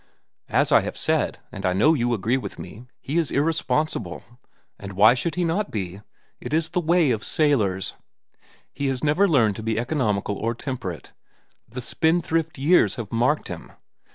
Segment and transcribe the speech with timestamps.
[0.49, 4.23] As I have said, and I know you agree with me, he is irresponsible.
[4.79, 6.01] And why should he not be?
[6.39, 7.93] It is the way of sailors.
[8.73, 11.13] He has never learned to be economical or temperate.
[11.69, 13.73] The spendthrift years have marked him.